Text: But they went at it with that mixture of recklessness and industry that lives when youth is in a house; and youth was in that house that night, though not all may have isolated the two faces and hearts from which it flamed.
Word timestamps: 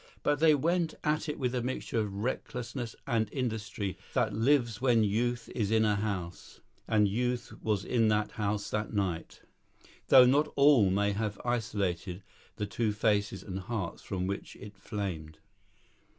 But 0.23 0.39
they 0.39 0.55
went 0.55 0.95
at 1.03 1.29
it 1.29 1.37
with 1.37 1.51
that 1.51 1.63
mixture 1.63 1.99
of 1.99 2.11
recklessness 2.11 2.95
and 3.05 3.31
industry 3.31 3.99
that 4.15 4.33
lives 4.33 4.81
when 4.81 5.03
youth 5.03 5.47
is 5.53 5.69
in 5.69 5.85
a 5.85 5.93
house; 5.93 6.59
and 6.87 7.07
youth 7.07 7.53
was 7.61 7.85
in 7.85 8.07
that 8.07 8.31
house 8.31 8.71
that 8.71 8.91
night, 8.91 9.41
though 10.07 10.25
not 10.25 10.51
all 10.55 10.89
may 10.89 11.11
have 11.11 11.39
isolated 11.45 12.23
the 12.55 12.65
two 12.65 12.93
faces 12.93 13.43
and 13.43 13.59
hearts 13.59 14.01
from 14.01 14.25
which 14.25 14.55
it 14.55 14.75
flamed. 14.75 15.37